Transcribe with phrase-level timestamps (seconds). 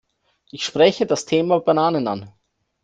[0.49, 2.33] Ich spreche das Thema Bananen an.